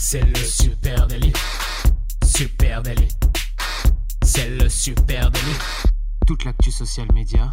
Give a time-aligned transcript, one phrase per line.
[0.00, 1.32] C'est le super délit.
[2.24, 3.08] Super délit.
[4.22, 5.58] C'est le super délit.
[6.24, 7.52] Toute l'actu social média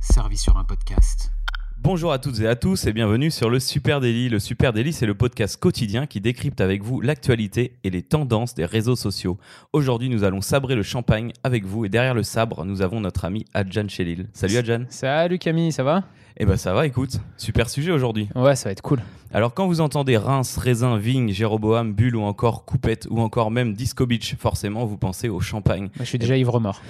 [0.00, 1.30] servie sur un podcast.
[1.78, 4.28] Bonjour à toutes et à tous et bienvenue sur le Super Daily.
[4.28, 8.56] Le Super Daily, c'est le podcast quotidien qui décrypte avec vous l'actualité et les tendances
[8.56, 9.38] des réseaux sociaux.
[9.72, 13.24] Aujourd'hui, nous allons sabrer le champagne avec vous et derrière le sabre, nous avons notre
[13.24, 14.28] ami Adjan Chelil.
[14.32, 14.86] Salut Adjan.
[14.88, 16.02] Salut Camille, ça va?
[16.38, 17.18] Eh ben ça va, écoute.
[17.38, 18.28] Super sujet aujourd'hui.
[18.34, 19.00] Ouais, ça va être cool.
[19.32, 23.72] Alors quand vous entendez Reims, Raisin, Vigne, Jéroboam, Bulle ou encore Coupette ou encore même
[23.72, 25.82] Disco Beach, forcément vous pensez au champagne.
[25.84, 26.82] Moi, je suis déjà ivre mort.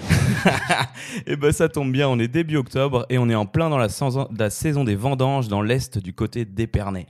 [1.26, 3.78] Et ben ça tombe bien, on est début octobre et on est en plein dans
[3.78, 7.06] la, saison- la saison des vendanges dans l'est du côté d'Épernay.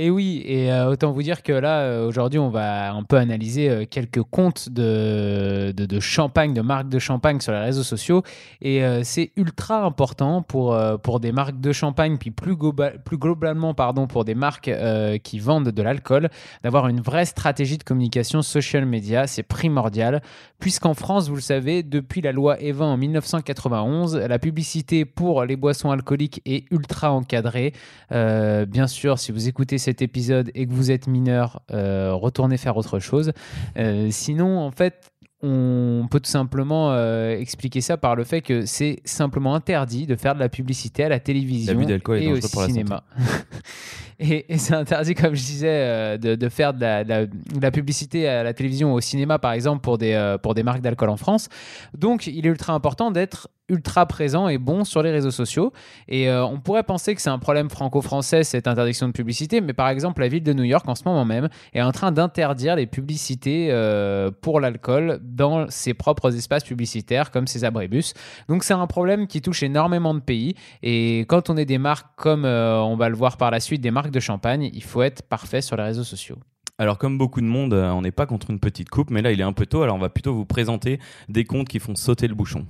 [0.00, 3.16] Et oui, et euh, autant vous dire que là, euh, aujourd'hui, on va un peu
[3.16, 8.22] analyser euh, quelques comptes de, de, champagne, de marques de champagne sur les réseaux sociaux.
[8.62, 13.74] Et c'est ultra important pour, pour des marques de champagne, puis plus, globa- plus globalement
[13.74, 14.70] pardon, pour des marques
[15.24, 16.28] qui vendent de l'alcool,
[16.62, 19.26] d'avoir une vraie stratégie de communication social media.
[19.26, 20.22] C'est primordial,
[20.60, 25.56] puisqu'en France, vous le savez, depuis la loi Evin en 1991, la publicité pour les
[25.56, 27.72] boissons alcooliques est ultra encadrée.
[28.10, 32.76] Bien sûr, si vous écoutez cet épisode et que vous êtes mineur, euh, retournez faire
[32.76, 33.32] autre chose.
[33.78, 35.10] Euh, sinon, en fait,
[35.42, 40.14] on peut tout simplement euh, expliquer ça par le fait que c'est simplement interdit de
[40.14, 43.04] faire de la publicité à la télévision et au cinéma.
[44.18, 46.80] et et c'est interdit, comme je disais, euh, de, faire de
[47.60, 50.62] la, publicité à la télévision ou au cinéma, par exemple, pour des, euh, pour des
[50.62, 51.48] marques d'alcool en France.
[51.96, 55.74] Donc, il est ultra important d'être ultra présent et bon sur les réseaux sociaux.
[56.08, 59.74] Et euh, on pourrait penser que c'est un problème franco-français, cette interdiction de publicité, mais
[59.74, 62.76] par exemple, la ville de New York, en ce moment même, est en train d'interdire
[62.76, 63.68] les publicités
[64.40, 68.14] pour l'alcool dans ses propres espaces publicitaires, comme ses abribus.
[68.48, 70.54] Donc c'est un problème qui touche énormément de pays.
[70.82, 73.90] Et quand on est des marques comme, on va le voir par la suite, des
[73.90, 76.38] marques de champagne, il faut être parfait sur les réseaux sociaux.
[76.80, 79.32] Alors comme beaucoup de monde, euh, on n'est pas contre une petite coupe, mais là
[79.32, 81.96] il est un peu tôt, alors on va plutôt vous présenter des comptes qui font
[81.96, 82.66] sauter le bouchon.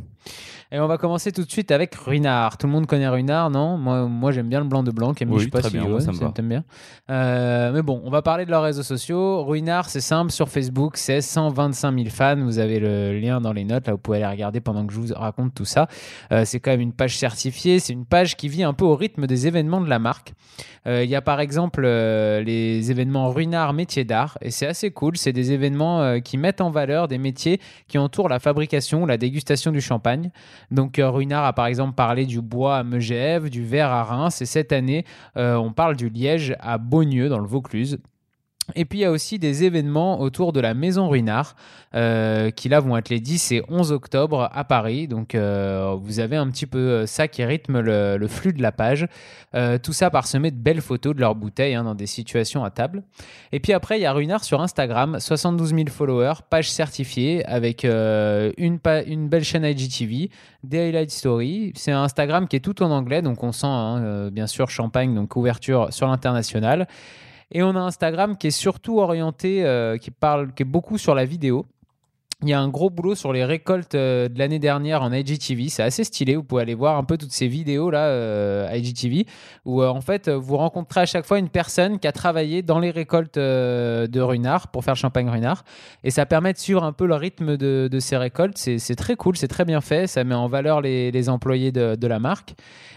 [0.70, 2.58] Et on va commencer tout de suite avec Ruinard.
[2.58, 3.78] Tout le monde connaît Ruinard, non?
[3.78, 5.14] Moi, moi j'aime bien le blanc de blanc.
[5.14, 6.28] Camille, Oui, je sais pas très si bien, ouais, ça me va.
[6.30, 6.64] t'aimes bien.
[7.08, 9.44] Euh, mais bon, on va parler de leurs réseaux sociaux.
[9.44, 10.30] Ruinard, c'est simple.
[10.30, 12.36] Sur Facebook, c'est 125 000 fans.
[12.36, 13.86] Vous avez le lien dans les notes.
[13.86, 15.88] Là, vous pouvez aller regarder pendant que je vous raconte tout ça.
[16.32, 17.78] Euh, c'est quand même une page certifiée.
[17.78, 20.34] C'est une page qui vit un peu au rythme des événements de la marque.
[20.86, 23.72] Euh, Il y a par exemple les événements Ruinard
[24.04, 24.38] d'art.
[24.40, 25.16] Et c'est assez cool.
[25.16, 29.06] C'est des événements euh, qui mettent en valeur des métiers qui entourent la fabrication ou
[29.06, 30.30] la dégustation du champagne.
[30.70, 34.40] Donc euh, Ruinard a par exemple parlé du bois à Megève, du verre à Reims,
[34.42, 35.04] et cette année,
[35.36, 37.98] euh, on parle du liège à Beaunieu dans le Vaucluse.
[38.74, 41.56] Et puis il y a aussi des événements autour de la Maison Ruinard,
[41.94, 45.08] euh, qui là vont être les 10 et 11 octobre à Paris.
[45.08, 48.72] Donc euh, vous avez un petit peu euh, ça qui rythme le, flux de la
[48.72, 49.06] page.
[49.82, 53.02] Tout ça parsemé de belles photos de leurs bouteilles hein, dans des situations à table.
[53.52, 57.84] Et puis après, il y a Ruinard sur Instagram, 72 000 followers, page certifiée avec
[57.84, 60.30] une, belle chaîne IGTV,
[60.62, 61.72] des highlight stories.
[61.74, 65.14] C'est un Instagram qui est tout en anglais, donc on sent hein, bien sûr champagne,
[65.14, 66.86] donc couverture sur l'international.
[67.50, 71.14] Et on a Instagram qui est surtout orienté, euh, qui parle, qui est beaucoup sur
[71.14, 71.66] la vidéo.
[72.44, 75.68] Il y a un gros boulot sur les récoltes euh, de l'année dernière en IGTV.
[75.70, 76.36] C'est assez stylé.
[76.36, 79.26] Vous pouvez aller voir un peu toutes ces vidéos là, euh, IGTV,
[79.64, 82.78] où euh, en fait vous rencontrez à chaque fois une personne qui a travaillé dans
[82.78, 85.64] les récoltes euh, de Runard pour faire le champagne Runard.
[86.04, 88.56] Et ça permet de suivre un peu le rythme de, ces récoltes.
[88.56, 90.06] C'est très cool, c'est très bien fait.
[90.06, 92.54] Ça met en valeur les, employés de, la marque.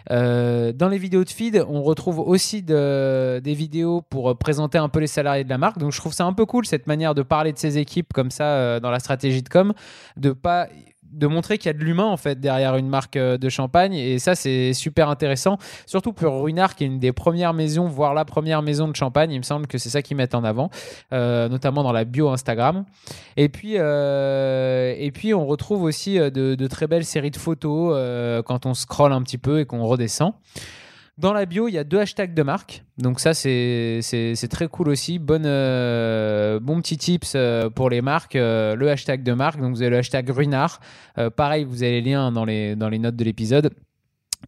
[0.08, 5.00] Dans les vidéos de feed, on retrouve aussi de- des vidéos pour présenter un peu
[5.00, 5.80] les salariés de la marque.
[5.80, 8.30] Donc je trouve ça un peu cool cette manière de parler de ces équipes comme
[8.30, 9.31] ça dans la stratégie
[10.18, 10.68] de pas
[11.12, 13.94] de montrer qu'il y a de l'humain en fait derrière une marque euh, de champagne.
[13.94, 15.58] Et ça c'est super intéressant.
[15.86, 19.32] Surtout pour Ruinard qui est une des premières maisons voire la première maison de champagne.
[19.32, 20.70] Il me semble que c'est ça qu'ils mettent en avant
[21.14, 22.86] euh, notamment dans la bio Instagram.
[23.38, 28.66] Et puis euh, et puis on retrouve aussi de, très belles séries de photos quand
[28.66, 30.34] on scrolle un petit peu et qu'on redescend
[31.18, 32.84] dans la bio, il y a deux hashtags de marque.
[32.98, 35.20] Donc ça, c'est très cool aussi.
[35.30, 38.36] Euh, bon petit tips euh, pour les marques.
[38.36, 39.60] euh, le hashtag de marque.
[39.60, 40.80] Donc vous avez le hashtag Ruinard.
[41.36, 43.72] Pareil, vous avez les liens dans les, dans les notes de l'épisode.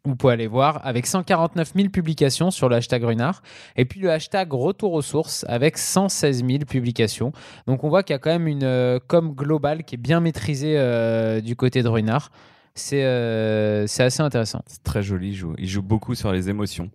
[0.06, 3.44] Vous pouvez aller voir avec 149 000 publications sur le hashtag Runard
[3.76, 7.32] et puis le hashtag Retour aux sources avec 116 000 publications.
[7.68, 11.42] Donc on voit qu'il y a quand même une com globale qui est bien maîtrisée
[11.44, 12.32] du côté de Runard.
[12.76, 14.62] C'est euh, c'est assez intéressant.
[14.66, 16.90] C'est très joli, il joue, il joue beaucoup sur les émotions.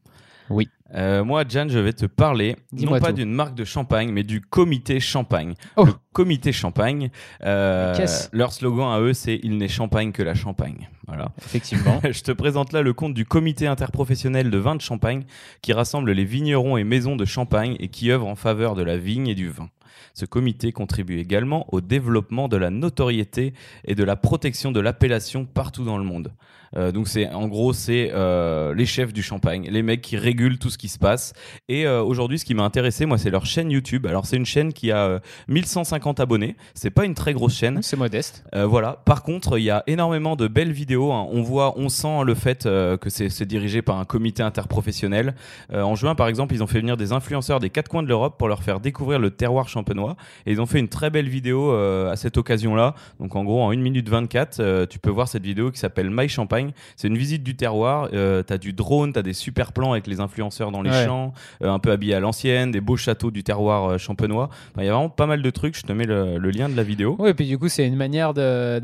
[0.51, 0.69] Oui.
[0.95, 4.41] Euh, moi, Jan, je vais te parler non pas d'une marque de champagne, mais du
[4.41, 5.55] comité champagne.
[5.77, 5.85] Oh.
[5.85, 7.11] Le comité champagne,
[7.45, 7.95] euh,
[8.33, 10.89] leur slogan à eux, c'est Il n'est champagne que la champagne.
[11.07, 11.33] Voilà.
[11.45, 12.01] Effectivement.
[12.11, 15.25] Je te présente là le compte du comité interprofessionnel de vin de Champagne
[15.61, 18.97] qui rassemble les vignerons et maisons de Champagne et qui œuvre en faveur de la
[18.97, 19.69] vigne et du vin.
[20.15, 23.55] Ce comité contribue également au développement de la notoriété
[23.85, 26.33] et de la protection de l'appellation partout dans le monde.
[26.77, 30.59] Euh, donc c'est en gros c'est euh, les chefs du champagne, les mecs qui régulent
[30.59, 31.33] tout ce qui se passe.
[31.69, 34.07] Et euh, aujourd'hui, ce qui m'a intéressé, moi, c'est leur chaîne YouTube.
[34.07, 35.19] Alors c'est une chaîne qui a euh,
[35.49, 36.57] 1150 abonnés.
[36.75, 37.81] C'est pas une très grosse chaîne.
[37.83, 38.45] C'est modeste.
[38.55, 39.01] Voilà.
[39.05, 41.13] Par contre, il y a énormément de belles vidéos.
[41.13, 41.27] hein.
[41.31, 45.35] On voit, on sent le fait que c'est dirigé par un comité interprofessionnel.
[45.73, 48.37] En juin, par exemple, ils ont fait venir des influenceurs des quatre coins de l'Europe
[48.39, 50.17] pour leur faire découvrir le terroir champenois.
[50.47, 52.95] Et ils ont fait une très belle vidéo euh, à cette occasion-là.
[53.21, 56.11] Donc, en gros, en 1 minute 24, euh, tu peux voir cette vidéo qui s'appelle
[56.11, 56.73] My Champagne.
[56.97, 58.09] C'est une visite du terroir.
[58.13, 61.05] Euh, t'as du drone, t'as des super plans avec les influenceurs dans les Ouais.
[61.07, 64.49] champs, un peu habillés à l'ancienne, des beaux châteaux du terroir champenois.
[64.73, 65.77] Enfin, Il y a vraiment pas mal de trucs.
[65.77, 67.15] Je te mets le, le lien de la vidéo.
[67.19, 68.81] Oui, et puis du coup, c'est une manière de.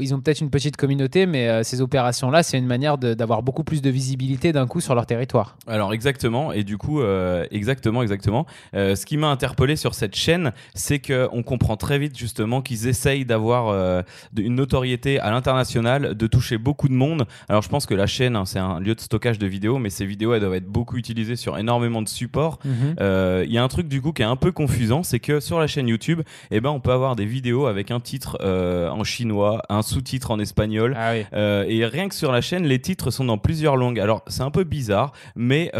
[0.00, 3.64] Ils ont peut-être une petite communauté, mais euh, ces opérations-là, c'est une manière d'avoir beaucoup
[3.64, 5.56] plus de visibilité d'un coup sur leur territoire.
[5.66, 8.46] Alors exactement, et du coup, euh, exactement, exactement.
[8.74, 10.29] Euh, ce qui m'a interpellé sur cette chaîne,
[10.74, 14.02] c'est que on comprend très vite justement qu'ils essayent d'avoir euh,
[14.36, 17.26] une notoriété à l'international, de toucher beaucoup de monde.
[17.48, 19.90] Alors je pense que la chaîne, hein, c'est un lieu de stockage de vidéos, mais
[19.90, 22.58] ces vidéos, elles doivent être beaucoup utilisées sur énormément de supports.
[23.00, 25.40] Euh, Il y a un truc du coup qui est un peu confusant, c'est que
[25.40, 28.88] sur la chaîne YouTube, eh ben, on peut avoir des vidéos avec un titre euh,
[28.88, 30.94] en chinois, un sous-titre en espagnol.
[30.96, 31.24] Ah oui.
[31.68, 34.00] Et rien que sur la chaîne, les titres sont dans plusieurs langues.
[34.00, 35.70] Alors c'est un peu bizarre, mais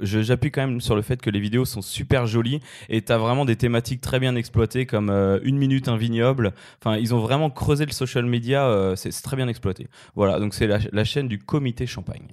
[0.00, 3.44] j'appuie quand même sur le fait que les vidéos sont super jolies et t'as vraiment
[3.44, 6.52] des thématiques très bien exploitées comme euh, une minute un vignoble.
[6.80, 9.88] Enfin, ils ont vraiment creusé le social media, euh, c'est très bien exploité.
[10.14, 12.28] Voilà, donc c'est la chaîne du comité Champagne.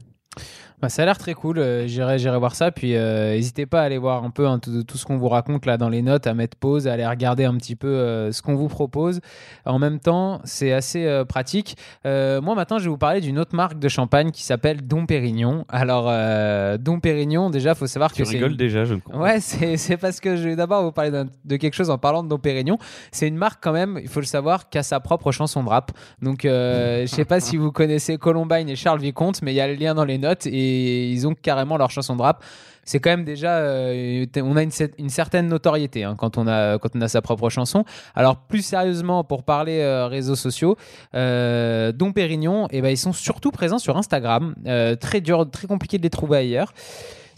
[0.82, 1.60] Bah, ça a l'air très cool.
[1.60, 2.72] euh, J'irai, j'irai voir ça.
[2.72, 5.30] Puis euh, n'hésitez pas à aller voir un peu hein, tout, tout ce qu'on vous
[5.30, 8.32] raconte là dans les notes, à mettre pause, à aller regarder un petit peu euh,
[8.32, 9.20] ce qu'on vous propose.
[9.66, 11.78] En même temps, c'est assez pratique.
[12.06, 15.66] Moi, maintenant, je vais vous parler d'une autre marque de champagne qui s'appelle Dom Pérignon.
[15.70, 16.06] Alors,
[16.80, 19.40] Dom Pérignon, déjà, faut savoir Tu que c'est rigoles une- déjà, je ne comprends Ouais,
[19.40, 21.12] c'est parce que je vais d'abord vous parler
[21.46, 22.78] de quelque chose en parlant de Dom Pérignon.
[23.12, 25.70] C'est une marque quand même, il faut le savoir, qui a sa propre chanson de
[25.70, 25.92] rap.
[26.22, 29.68] Donc, je sais pas si vous connaissez Columbine et Charles Vicomte, mais il y a
[29.68, 32.44] le lien dans les notes et ils ont carrément leur chanson de rap.
[32.84, 36.48] C'est quand même déjà, euh, on a une, cer- une certaine notoriété hein, quand on
[36.48, 37.86] a quand on a sa propre chanson.
[38.16, 40.78] Alors plus sérieusement, pour parler euh, réseaux sociaux,
[41.14, 44.56] euh, Pérignon, eh ben ils sont surtout présents sur Instagram.
[44.66, 46.74] Euh, très dur, très compliqué de les trouver ailleurs.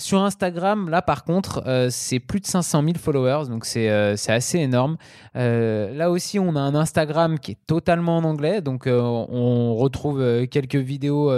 [0.04, 4.16] Sur Instagram, là par contre, euh, c'est plus de 500 000 followers, donc c'est euh,
[4.28, 4.98] assez énorme.
[5.38, 10.46] Euh, là aussi, on a un Instagram qui est totalement en anglais, donc on retrouve
[10.52, 11.30] quelques vidéos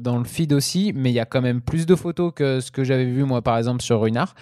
[0.00, 2.70] dans le feed aussi, mais il y a quand même plus de photos que ce
[2.70, 4.34] que j'avais vu moi par exemple sur Runard.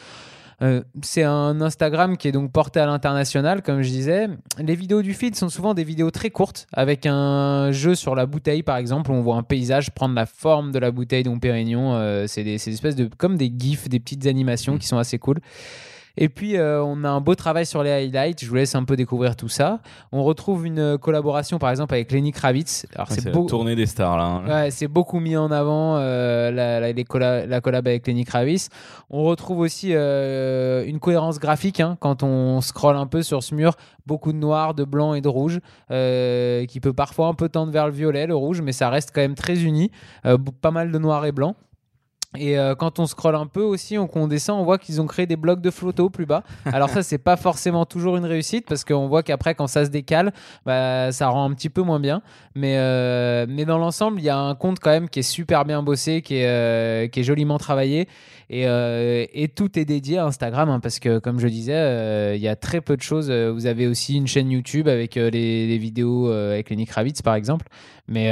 [0.61, 4.29] Euh, c'est un Instagram qui est donc porté à l'international, comme je disais.
[4.59, 8.27] Les vidéos du feed sont souvent des vidéos très courtes, avec un jeu sur la
[8.27, 11.39] bouteille, par exemple, où on voit un paysage prendre la forme de la bouteille Dom
[11.39, 11.95] Pérignon.
[11.95, 14.99] Euh, c'est des, c'est des espèces de comme des gifs, des petites animations qui sont
[14.99, 15.39] assez cool.
[16.21, 18.43] Et puis, euh, on a un beau travail sur les highlights.
[18.45, 19.79] Je vous laisse un peu découvrir tout ça.
[20.11, 22.87] On retrouve une euh, collaboration, par exemple, avec Lenny Kravitz.
[22.97, 23.45] Alors, Ouais, c'est beau.
[23.45, 24.25] la tournée des stars là.
[24.25, 24.49] hein.
[24.49, 28.25] Ouais, c'est beaucoup mis en avant euh, la, la, les colla- la collab avec Lenny
[28.25, 28.69] Kravitz.
[29.11, 33.55] On retrouve aussi euh, une cohérence graphique hein, quand on scrolle un peu sur ce
[33.55, 33.75] mur.
[34.05, 35.61] Beaucoup de noir, de blanc et de rouge,
[35.93, 39.11] euh, qui peut parfois un peu tendre vers le violet, le rouge, mais ça reste
[39.15, 39.91] quand même très uni.
[40.27, 41.55] Euh, pas mal de noir et blanc.
[42.39, 45.07] Et euh, quand on scrolle un peu aussi, on, qu'on descend, on voit qu'ils ont
[45.07, 46.45] créé des blocs de photos plus bas.
[46.67, 49.91] Alors ça, c'est pas forcément toujours une réussite parce qu'on voit qu'après, quand ça se
[49.91, 50.33] décale,
[50.65, 52.23] bah, ça rend un petit peu moins bien.
[52.55, 55.65] Mais, euh, mais dans l'ensemble, il y a un compte quand même qui est super
[55.65, 58.09] bien bossé, qui est, euh, qui est joliment travaillé.
[58.51, 62.49] Et, et tout est dédié à Instagram hein, parce que, comme je disais, il y
[62.49, 63.31] a très peu de choses.
[63.31, 67.67] Vous avez aussi une chaîne YouTube avec les, les vidéos avec Lenny Kravitz, par exemple.
[68.09, 68.31] Mais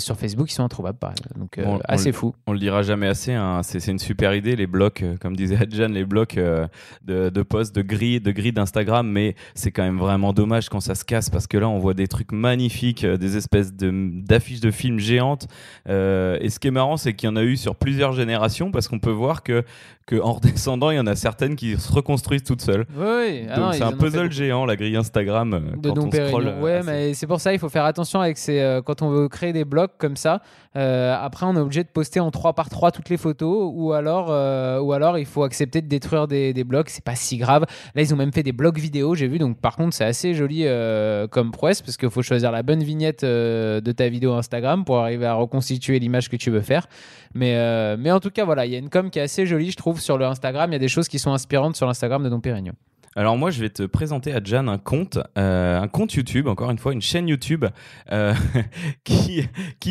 [0.00, 0.96] sur Facebook, ils sont introuvables.
[0.96, 1.16] pareil.
[1.36, 2.34] Donc, on assez fou.
[2.46, 5.36] On le dira jamais assez, hein, c'est c'est une super idée, les blocs, euh, comme
[5.36, 6.66] disait Adjan, les blocs euh,
[7.04, 10.80] de, de posts, de grilles de grilles d'Instagram, mais c'est quand même vraiment dommage quand
[10.80, 14.10] ça se casse parce que là on voit des trucs magnifiques, euh, des espèces de-
[14.24, 15.46] d'affiches de, films géantes.
[15.88, 18.70] Euh, et ce qui est marrant, c'est qu'il y en a eu sur plusieurs générations
[18.70, 19.64] parce qu'on peut voir que,
[20.06, 22.86] que en redescendant, il y en a certaines qui se reconstruisent toutes seules.
[22.96, 23.46] Oui.
[23.50, 26.54] Ah Donc c'est un puzzle géant, la grille Instagram, de quand on scrolle.
[26.60, 26.86] ouais, assez.
[26.90, 29.52] mais c'est pour ça il faut faire attention avec ces, euh, quand on veut créer
[29.52, 30.42] des blocs comme ça.
[30.76, 33.92] euh, après, on est obligé de poster en 3 par 3 toutes les photos ou
[33.92, 36.90] alors, euh, ou alors il faut accepter de détruire des, des blocs.
[36.90, 37.64] C'est pas si grave.
[37.94, 39.38] Là, ils ont même fait des blocs vidéo, j'ai vu.
[39.38, 42.82] Donc, par contre, c'est assez joli euh, comme prouesse parce qu'il faut choisir la bonne
[42.82, 46.86] vignette euh, de ta vidéo Instagram pour arriver à reconstituer l'image que tu veux faire.
[47.34, 49.70] Mais, mais en tout cas, voilà, il y a une com qui est assez jolie,
[49.70, 50.70] je trouve, sur le Instagram.
[50.70, 52.72] Il y a des choses qui sont inspirantes sur l'Instagram de Don Pérignon.
[53.18, 56.70] Alors moi, je vais te présenter à Jan un compte, euh, un compte YouTube, encore
[56.70, 57.64] une fois, une chaîne YouTube
[58.12, 58.32] euh,
[59.02, 59.44] qui,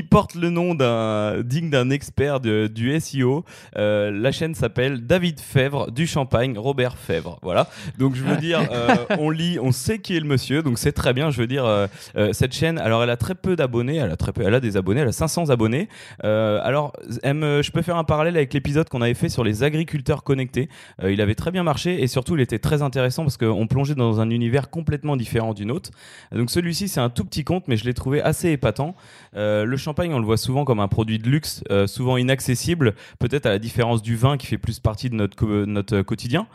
[0.10, 3.44] porte le nom d'un digne d'un expert du SEO.
[3.76, 7.38] Euh, la chaîne s'appelle David Fèvre du Champagne, Robert Fèvre.
[7.42, 7.68] Voilà.
[7.98, 8.62] Donc je veux dire,
[9.20, 11.30] on lit, on sait qui est le monsieur, donc c'est très bien.
[11.30, 11.66] Je veux dire,
[12.32, 15.50] cette chaîne, alors elle a très peu d'abonnés, elle a des abonnés, elle a 500
[15.50, 15.90] abonnés.
[16.24, 16.94] Alors,
[17.24, 20.70] je peux faire un parallèle avec l'épisode qu'on avait fait sur les agriculteurs connectés.
[21.06, 24.20] Il avait très bien marché et surtout il était très intéressant parce qu'on plongeait dans
[24.20, 25.92] un univers complètement différent du nôtre.
[26.32, 28.96] Donc celui-ci c'est un tout petit compte mais je l'ai trouvé assez épatant.
[29.36, 32.96] Euh, le champagne on le voit souvent comme un produit de luxe, euh, souvent inaccessible,
[33.20, 36.48] peut-être à la différence du vin qui fait plus partie de notre, notre quotidien.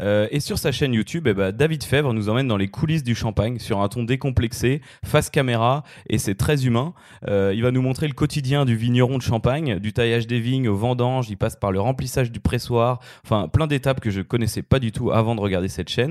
[0.00, 3.04] Euh, et sur sa chaîne YouTube, eh ben, David Fèvre nous emmène dans les coulisses
[3.04, 6.94] du champagne sur un ton décomplexé, face caméra, et c'est très humain.
[7.28, 10.68] Euh, il va nous montrer le quotidien du vigneron de champagne, du taillage des vignes
[10.68, 14.62] au vendange, il passe par le remplissage du pressoir, enfin plein d'étapes que je connaissais
[14.62, 16.09] pas du tout avant de regarder cette chaîne.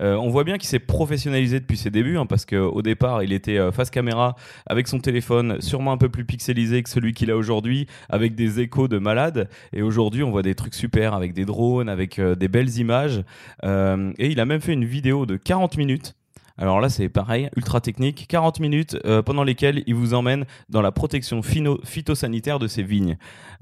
[0.00, 3.32] Euh, on voit bien qu'il s'est professionnalisé depuis ses débuts, hein, parce qu'au départ, il
[3.32, 7.30] était euh, face caméra avec son téléphone, sûrement un peu plus pixelisé que celui qu'il
[7.30, 9.48] a aujourd'hui, avec des échos de malade.
[9.72, 13.22] Et aujourd'hui, on voit des trucs super avec des drones, avec euh, des belles images.
[13.62, 16.14] Et il a même fait une vidéo de 40 minutes.
[16.60, 18.26] Alors là, c'est pareil, ultra technique.
[18.28, 23.16] 40 minutes euh, pendant lesquelles il vous emmène dans la protection phytosanitaire de ses vignes.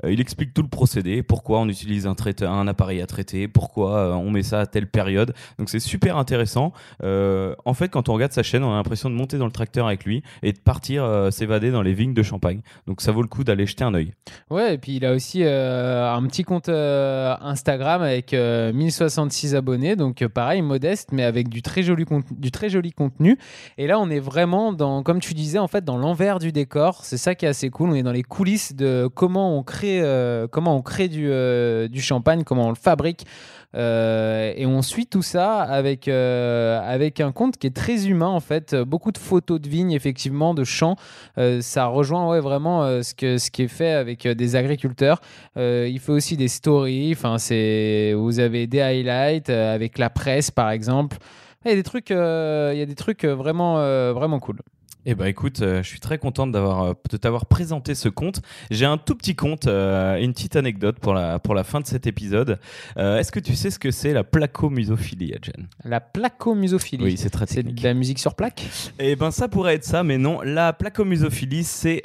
[0.04, 4.12] Euh, il explique tout le procédé, pourquoi on utilise un, appareil à traiter, pourquoi euh,
[4.14, 5.32] on met ça à telle période.
[5.58, 6.72] Donc c'est super intéressant.
[7.02, 9.86] En fait, quand on regarde sa chaîne, on a l'impression de monter dans le tracteur
[9.86, 12.60] avec lui et de partir s'évader dans les vignes de Champagne.
[12.86, 14.12] Donc ça vaut le coup d'aller jeter un œil.
[14.50, 20.26] Ouais, et puis il a aussi un petit compte Instagram avec euh, 1066 abonnés, donc
[20.28, 23.38] pareil, modeste, mais avec du très, joli du très joli contenu.
[23.76, 27.04] Et là, on est vraiment dans, comme tu disais, en fait, dans l'envers du décor.
[27.04, 27.90] C'est ça qui est assez cool.
[27.90, 31.88] On est dans les coulisses de comment on crée, euh, comment on crée du, euh,
[31.88, 33.24] du champagne, comment on le fabrique.
[33.76, 38.28] Euh, et on suit tout ça avec, euh, avec un compte qui est très humain
[38.28, 38.74] en fait.
[38.74, 40.96] Beaucoup de photos de vignes, effectivement, de champs.
[41.60, 45.20] Ça rejoint ouais, vraiment ce, que, ce qui est fait avec des agriculteurs.
[45.56, 47.12] Il fait aussi des stories.
[47.12, 47.36] Enfin,
[48.16, 51.18] vous avez des highlights avec la presse par exemple.
[51.64, 54.38] Il y a des trucs, euh, il y a des trucs euh, vraiment, euh, vraiment
[54.38, 54.60] cool.
[55.06, 58.42] Eh ben écoute, euh, je suis très contente d'avoir euh, de t'avoir présenté ce compte.
[58.70, 61.86] J'ai un tout petit compte, euh, une petite anecdote pour la pour la fin de
[61.86, 62.58] cet épisode.
[62.98, 67.02] Euh, Est-ce que tu sais ce que c'est la placomusophilie, Jen La placomusophilie.
[67.04, 67.76] Oui, c'est très c'est technique.
[67.76, 68.66] de la musique sur plaque?
[68.98, 70.40] Eh ben ça pourrait être ça, mais non.
[70.42, 72.02] La placomusophilie, c'est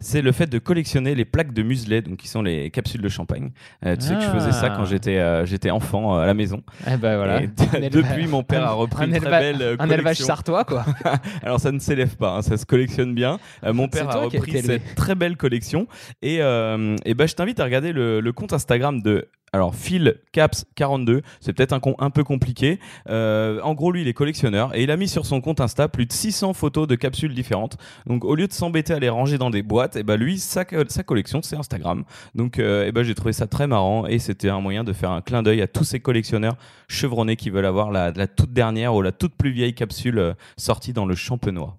[0.00, 3.08] c'est le fait de collectionner les plaques de muselet, donc qui sont les capsules de
[3.08, 3.52] champagne.
[3.82, 4.74] Tu sais que je faisais ça Ah.
[4.76, 6.62] quand j'étais euh, j'étais enfant à la maison.
[6.90, 7.42] Eh ben voilà.
[7.42, 10.26] Et depuis, mon père a repris un une très éleva- belle euh, Un élevage collection.
[10.26, 10.84] sartois quoi.
[11.42, 13.38] Alors ça ne s'élève pas, hein, ça se collectionne bien.
[13.64, 15.86] Euh, mon père a repris cette très belle collection
[16.22, 20.16] et, euh, et ben je t'invite à regarder le, le compte Instagram de alors Phil
[20.32, 21.22] Caps 42.
[21.40, 22.78] C'est peut-être un, un peu compliqué.
[23.08, 25.88] Euh, en gros lui il est collectionneur et il a mis sur son compte Insta
[25.88, 27.76] plus de 600 photos de capsules différentes.
[28.06, 30.64] Donc au lieu de s'embêter à les ranger dans des boîtes, et ben lui sa,
[30.88, 32.04] sa collection c'est Instagram.
[32.34, 35.10] Donc euh, et ben j'ai trouvé ça très marrant et c'était un moyen de faire
[35.10, 36.56] un clin d'œil à tous ces collectionneurs
[36.88, 40.34] chevronnés qui veulent avoir la, la toute dernière ou la toute plus vieille capsule euh,
[40.56, 41.78] sortie dans le champenois.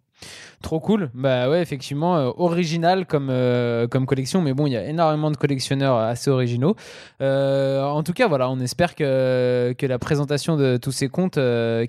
[0.64, 1.12] Trop cool.
[1.14, 5.30] Bah ouais, effectivement, euh, original comme, euh, comme collection, mais bon, il y a énormément
[5.30, 6.76] de collectionneurs assez originaux.
[7.22, 11.36] Euh, en tout cas, voilà, on espère que, que la présentation de tous ces comptes.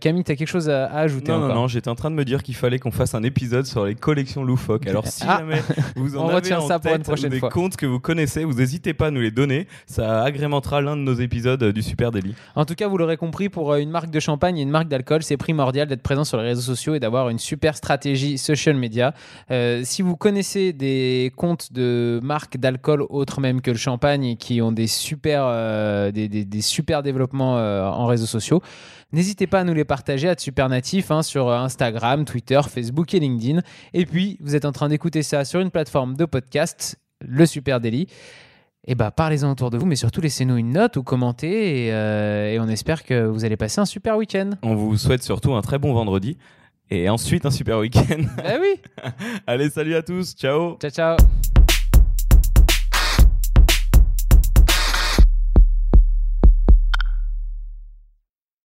[0.01, 2.15] Camille, tu as quelque chose à, à ajouter Non, non, non, j'étais en train de
[2.17, 4.87] me dire qu'il fallait qu'on fasse un épisode sur les collections loufoques.
[4.87, 5.39] Alors, si Ah.
[5.39, 5.63] jamais
[5.97, 7.49] vous en On avez en ça pour une prochaine des fois.
[7.49, 9.67] comptes que vous connaissez, vous n'hésitez pas à nous les donner.
[9.87, 12.35] Ça agrémentera l'un de nos épisodes du Super Daily.
[12.55, 15.23] En tout cas, vous l'aurez compris, pour une marque de champagne et une marque d'alcool,
[15.23, 19.15] c'est primordial d'être présent sur les réseaux sociaux et d'avoir une super stratégie social media.
[19.51, 24.61] Euh, si vous connaissez des comptes de marques d'alcool autres même que le champagne qui
[24.61, 28.63] ont des super, euh, des, super développements euh, en réseaux sociaux,
[29.13, 33.61] n'hésitez pas à nous les partager à Supernatif hein, sur Instagram, Twitter, Facebook et LinkedIn.
[33.95, 37.81] Et puis, vous êtes en train d'écouter ça sur une plateforme de podcast, le Super
[37.81, 38.07] Daily.
[38.87, 41.89] Et bah, parlez-en autour de vous, mais surtout laissez-nous une note ou commentez.
[41.89, 44.51] Et on espère que vous allez passer un super week-end.
[44.63, 46.39] On vous souhaite surtout un très bon vendredi
[46.91, 48.23] et ensuite un super week-end.
[48.45, 48.81] Ah oui.
[49.47, 50.77] Allez, salut à tous, ciao.
[50.81, 51.17] Ciao, ciao